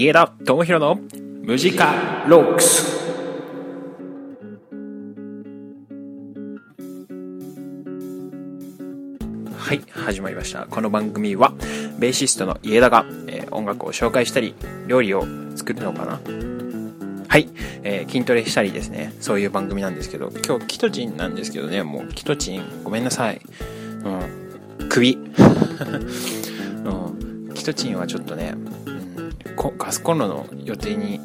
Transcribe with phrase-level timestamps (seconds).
[0.00, 1.00] 家田智弘の
[1.42, 2.24] ムジカ。
[2.28, 2.86] ロックス。
[9.56, 10.66] はい始まりました。
[10.66, 11.52] この番組は
[11.98, 14.54] ベーシストの家田が、えー音楽を紹介したり
[14.86, 15.26] 料理を
[15.56, 16.20] 作るのかな。
[17.26, 17.48] はい、
[17.82, 19.12] えー筋トレしたりですね。
[19.18, 21.82] そういう番組なんですけど今日キトチンなんですけどね。
[21.82, 23.40] もうキトチンごめんなさい。
[24.04, 25.18] うん首。
[26.84, 28.54] うんキトチンはちょっとね、
[29.76, 31.20] ガスコンロの予定に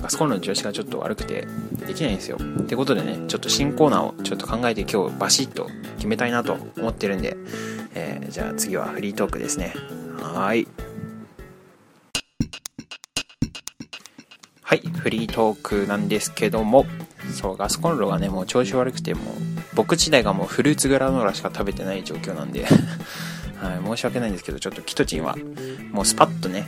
[0.00, 1.46] ガスコンロの調子がちょっと悪くて
[1.86, 2.38] できないんですよ。
[2.60, 7.36] ってことでねちょっと新コーナーをちょっと考えて今日バシッと決めたいなと思ってるんで、
[7.94, 9.72] えーじゃあ次はフリートークですね。
[10.20, 10.66] はい。
[14.60, 16.84] はい、フリートークなんですけども、
[17.32, 19.24] そう、ガスコンロがね、もう調子悪くて、もう、
[19.74, 22.68] 僕自体がもうフルーツグラノーラしか食べてない状況なんで、は
[23.76, 25.36] い、申し訳ないんですけど、ちょっとキトチンは、
[25.92, 26.66] もうスパッとね、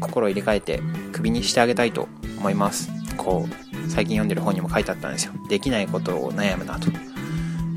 [0.00, 0.80] 心を入れ替えて、
[1.12, 2.90] クビにしてあげたいと思います。
[3.16, 5.32] こう、最近読んでる本にも書いてあったんですよ。
[5.48, 6.88] できないことを悩むなと。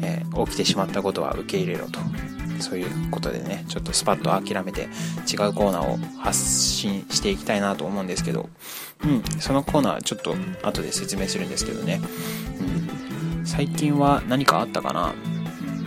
[0.01, 1.99] えー起きてしまったことは受け入れろと。
[2.59, 4.85] そういうことでね、ちょっとスパッと諦めて違
[5.47, 8.49] うコーナーを発信していきたいなと思うんですけど、
[9.03, 12.01] うん、そのコーナーちょっと後で説明するんですけどね。
[13.37, 15.13] うん、最近は何かあったかな、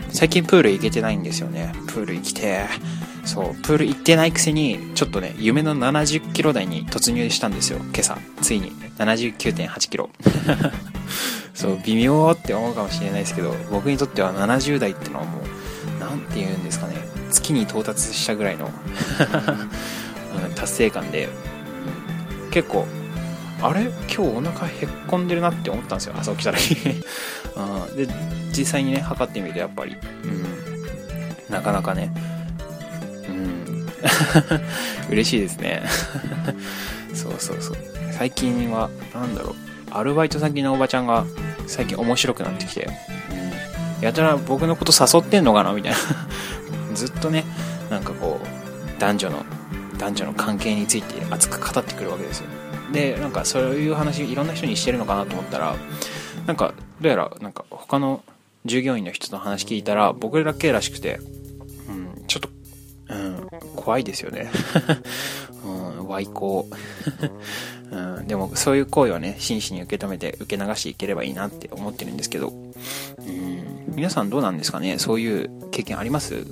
[0.09, 1.73] 最近プール行けてないんですよね。
[1.89, 8.19] プール行きてーそう、プール行ってないくせに、ちょっとね、夢の70キロ台に突入したんですよ、今朝。
[8.41, 8.73] ついに。
[8.99, 10.11] 79.8キロ。
[11.55, 16.95] そう、微妙って思うかもしれないですけど、僕にとっては70代ってのはもう、なんて言うんですかね、
[17.31, 18.69] 月に到達したぐらいのう
[20.51, 22.87] ん 達成感で、うん結構、
[23.63, 23.83] あれ？
[23.83, 26.75] 今日お腹へっこんでるなって思ったんですよ、朝起きた時。
[27.97, 28.09] で、
[28.57, 30.45] 実際にね、測ってみるとやっぱり、うん、
[31.55, 32.32] なかなかね、うん、
[35.11, 35.83] 嬉しいですね。
[37.15, 37.77] そうそうそう。
[38.13, 39.55] 最近は、なんだろう、
[39.91, 41.25] アルバイト先のおばちゃんが
[41.67, 42.89] 最近面白くなってきて、
[44.01, 45.99] やたら僕のこと誘ってんのかなみたいな。
[46.95, 47.45] ずっとね、
[47.91, 49.45] なんかこう、男女の、
[49.99, 52.47] 男女の関係について熱く語ってくるわけですよ。
[52.93, 55.77] で、なんかそういう話、いろんな人にしてるのかなと思ったら、
[56.47, 58.23] なんか、どうやら、なんか他の
[58.65, 61.21] 従業員の人の話聞いたら、僕だけらしくて、
[61.89, 62.49] うん、ちょっと、
[63.83, 64.51] 怖いですよね。
[65.65, 66.69] うん、歪行。
[67.91, 72.53] うん、でも、そういう行為はね、真摯に受け止めて、受け流していければいいなって思ってるんですけど、う
[73.31, 74.99] ん、皆さんどうなんですかね？
[74.99, 76.47] そういう経験あります？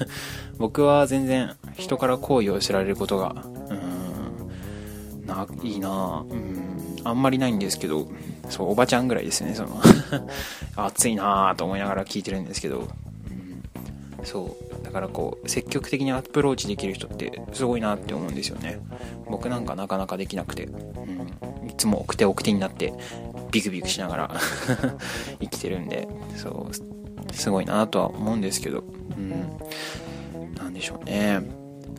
[0.58, 3.34] 僕は全然人から好意を寄せられることが、
[3.70, 6.24] うん、ないいな。
[6.28, 8.06] うん、あんまりないんですけど、
[8.50, 9.80] そう、おばちゃんぐらいですね、その、
[10.76, 18.80] 暑いなぁと思いながら聞いてるんですけど、うん、そう、からこう、積極的にアプローチできる人ってすごいなって思うんですよね。
[19.26, 22.94] 僕なんかなかなかできなくて、うん、いつも奥手奥手になって、
[23.50, 24.30] ビクビクしながら
[25.40, 28.84] 生きてるんで、そう、すごいなとは思うんですけど、
[29.18, 31.42] うん、なんでしょうね。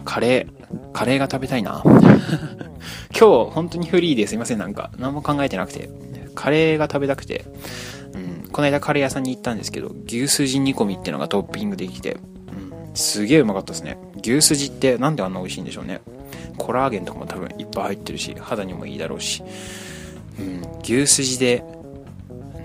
[0.06, 1.84] カレー、カレーが食べたいな。
[3.18, 4.92] 今日本当にフリーですいません、なんか。
[4.98, 5.90] 何も考えてなくて。
[6.34, 7.46] カレーが食べたくて。
[8.14, 8.18] う
[8.48, 12.18] ん、この間カレー屋さんに行ったんですけど、牛すじ煮込みっていうのがトッピングできて、
[12.96, 13.98] すげえうまかったですね。
[14.24, 16.02] 牛すじってなんであんな美味しいんでしょうね。
[16.58, 19.44] コラーゲンとかも多分いっぱい入ってるし、肌にもいいだろうし。
[20.40, 21.64] うん、牛すじで、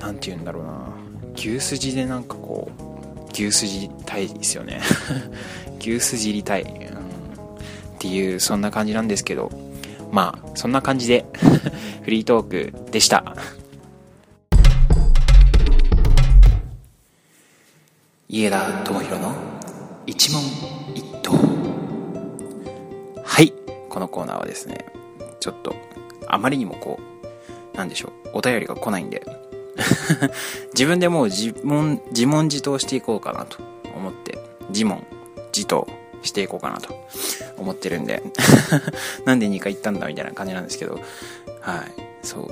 [0.00, 0.88] なんて言うんだろうな。
[1.34, 4.80] 牛すじでなんかこう、牛すじたいですよね。
[5.80, 6.62] 牛すじりたい。
[6.62, 7.00] うん
[8.00, 9.52] っていう、そんな感じなんですけど、
[10.10, 11.26] まあ、そんな感じで、
[12.02, 13.36] フリートークでした。
[18.26, 19.49] 家田智弘の
[20.10, 20.42] 一問
[20.92, 21.30] 一答。
[23.22, 23.52] はい。
[23.88, 24.86] このコーナーはですね、
[25.38, 25.76] ちょっと、
[26.26, 26.98] あまりにもこ
[27.72, 29.22] う、なんでしょう、お便りが来ないんで、
[30.74, 33.58] 自分でもう自問、自問自答していこうかなと
[33.94, 34.36] 思って、
[34.70, 35.06] 自問、
[35.54, 35.86] 自答
[36.22, 36.92] していこうかなと
[37.56, 38.20] 思ってるんで、
[39.24, 40.98] なんで2回言ったんだみたいな感じなんですけど、
[41.60, 42.50] はい、そ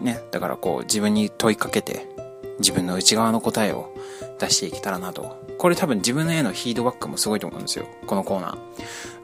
[0.00, 0.04] う。
[0.04, 2.13] ね、だからこう自分に問いかけて、
[2.58, 3.94] 自分の内側の答えを
[4.38, 5.42] 出していけたらなと。
[5.58, 7.86] これ多分自分へのフィードバックもすごいと思うんですよ。
[8.06, 8.58] このコーナ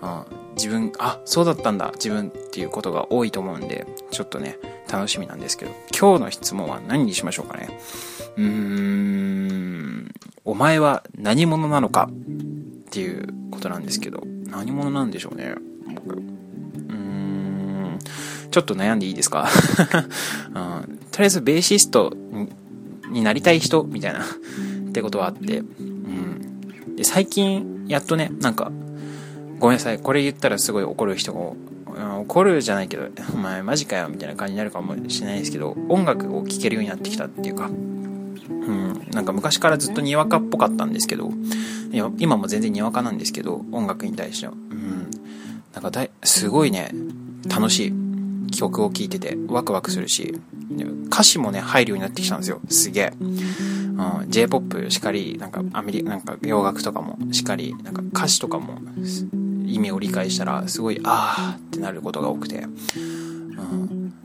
[0.00, 0.24] ー。
[0.28, 4.58] うん、自分、あ、そうだったんだ、自分っていうことが多いと思うんで、ちょっとね、
[4.90, 7.68] 楽しみなんですけど、今日の質問は何にしましょうかね。
[8.36, 12.08] うーん、お前は何者なのか？
[12.10, 15.54] っていうことなんですけど、何者なんでしょうね。
[15.94, 16.16] 僕。
[16.16, 17.98] うーん、
[18.50, 19.48] ちょっと悩んでいいですか、
[20.54, 22.12] うん、とりあえずベーシスト
[23.10, 26.96] になりたい人みたいなってことはあって、うん。
[26.96, 28.72] で、最近、やっとね、なんか、
[29.58, 41.30] ごめんなさい、これ言ったらすごい怒る人が怒るじゃないけど、お前マジかよみたいな感じになるかもしれないですけど、音楽を聴けるようになってきたっていうか、うん、なんか昔からずっとにわかっぽかったんですけど、
[42.18, 44.52] 今も全然にわかなんですけど、音楽に対しては。
[44.52, 45.10] うん。
[45.74, 46.92] なんかだい、すごいね、
[47.48, 47.92] 楽しい
[48.50, 50.38] 曲を聴いててワクワクするし、
[51.06, 52.60] 歌詞もね、入るようになってきたんですよ。
[52.68, 53.12] すげえ。
[53.20, 53.24] う
[54.24, 58.78] ん、J-POP しかり、なんかアメリカ、なんか洋楽とかもしかり、なんか歌詞とかも
[59.66, 62.66] 意味を理解したら、すごい、あーってなることが多くて、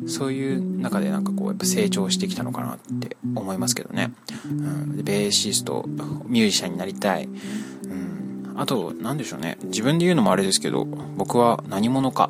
[0.01, 4.13] うん、そういう中でなんかこう、やっぱ成長してきたのかなって思いますけどね。
[4.45, 5.85] うん、ベーシスト、
[6.27, 7.25] ミュージシャンになりたい。
[7.25, 9.57] うん、あと、なんでしょうね。
[9.63, 12.29] 自分で言うのもあれですけど、僕は何者か。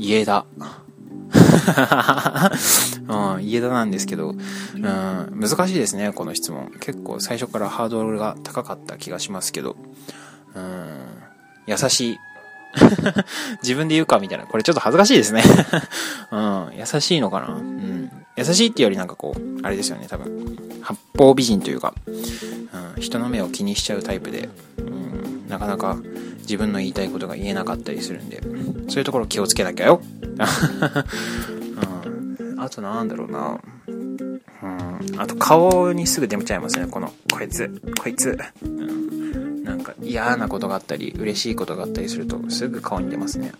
[0.00, 0.46] 家だ。
[3.08, 4.38] うん、家田なんですけど、うん、
[4.78, 6.72] 難しいですね、この質問。
[6.80, 9.76] 結構最初からハードルが高かった気がしますけど、
[10.54, 10.86] うん、
[11.66, 12.18] 優しい。
[13.62, 14.46] 自分で言うかみたいな。
[14.46, 15.42] これちょっと恥ずかしいですね。
[16.32, 18.10] うん、優しいのかなうん。
[18.36, 20.56] 優しいっていうよりなんかこう、あれですよね、多分。
[20.80, 22.10] 八方美人というか、う
[22.98, 24.48] ん、人の目を気にしちゃうタイプで、
[24.78, 25.09] うん、
[25.50, 25.98] なかなか
[26.40, 28.40] 自分の言いたいことが言えなかったりするんで、
[28.88, 30.00] そういうところ気をつけなきゃよ。
[30.22, 30.26] う
[32.54, 33.60] ん、あとなんだろうな。
[34.62, 37.68] うん、あと顔にすぐ出ちゃいますね、この、こいつ、
[38.00, 38.38] こいつ。
[38.62, 39.10] うん
[39.70, 43.52] なんか嫌なことがあったり、嬉しいことがあったりすると、すぐ顔に出ますね。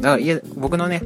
[0.00, 1.02] だから、いや、僕のね、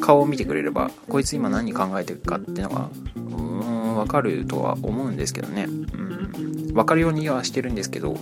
[0.00, 5.64] 顔を見てくれれば、こいつ今何考えてるかってのが、うーん、わかるとは思うんですけどね。
[5.64, 6.72] うん。
[6.74, 8.16] わかるようにはしてるんですけど、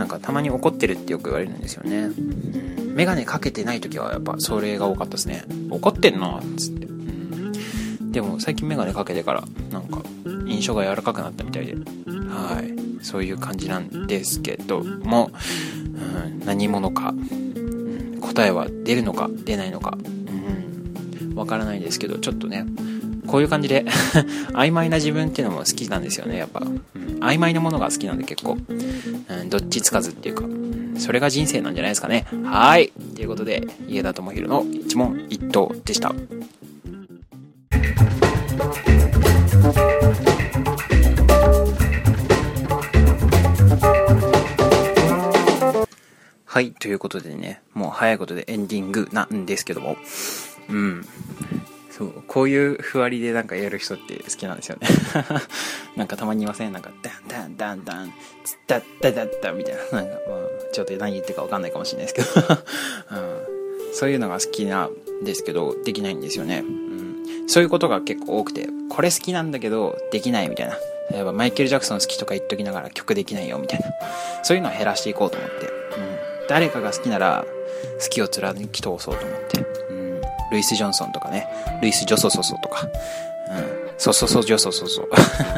[0.00, 1.98] なんかたまに怒ってるってよく言われるんですよね。
[1.98, 2.94] うん。
[2.94, 5.44] メガネかけてない時はやっぱそれが多かったですね。
[5.68, 6.86] 怒ってんのつって。
[6.86, 8.10] うん。
[8.10, 10.02] でも最近メガネかけてから、なんか、
[10.46, 13.04] 印象が柔らかくなったみたいで、はい。
[13.04, 15.30] そういう感じなんですけども、
[15.84, 19.98] うん、何者か、うん、答えは出るのか出ないのか、
[21.20, 22.64] うん、わからないですけど、ちょっとね、
[23.30, 23.84] こういう感じで
[24.54, 26.60] 曖昧な自分っていうのも好きなんですよね、やっぱ。
[26.60, 28.58] うん、曖昧なものが好きなんで結構。
[28.68, 30.44] うん、どっちつかずっていうか、
[30.98, 32.26] それが人生なんじゃないですかね。
[32.44, 32.92] はい。
[33.14, 36.12] ということで、家田智弘の一問一答でした。
[46.46, 49.96] はい、ということでね、もう早いことでエンディングなんですけども、
[50.68, 51.06] うん。
[52.00, 54.88] そう、こういうふわりでなんかやる人って好きなんですよね。
[55.96, 56.72] なんかたまにいません？
[56.72, 58.12] なんか、ダンダンダンダン、
[58.44, 60.00] ツッタッタダッタみたいな。
[60.00, 60.38] なんか、まあ、
[60.72, 62.46] ちょっと何言ってるかわかんないかもしれないですけど、
[63.12, 63.14] う
[63.90, 63.94] ん。
[63.94, 66.60] そういうのが好きなんですけど、できないんですよね。
[66.60, 67.48] うん。
[67.48, 70.78] そういうことが結構多くて、これ好きなんだけど、できないみたいな。
[71.10, 73.86] 例えばマイケル・ジャクソン好きとか言っときながら曲できないよみたいな。
[74.44, 75.66] そういうのを減らしていこうと思って。
[75.66, 75.70] うん
[76.48, 77.44] 誰かが好きなら
[78.02, 79.64] 好きを貫き通そうと思って、
[80.50, 81.46] ルイス・ジョンソンとかね。
[81.80, 85.08] ルイス・ジョソソソとか、うん、ソソソジョソソソ。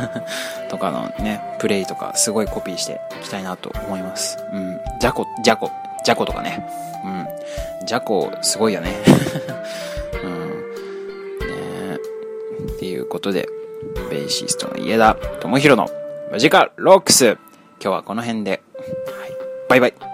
[0.69, 4.39] とかのねプレイとかすごいコピーしていきたいなと思います。
[4.53, 4.81] うん。
[5.01, 5.71] ジャコジャコ。
[6.05, 6.67] ジャコとかね。
[7.05, 7.87] うん。
[7.87, 8.93] ジャコすごいよね。
[10.23, 10.51] うん。
[11.91, 11.97] ね
[12.75, 13.49] っていうことで
[14.11, 15.89] ベーシストの家田智弘の
[16.31, 17.39] マジカロックス。
[17.81, 18.61] 今日はこの辺で、はい、
[19.69, 20.12] バイバイ。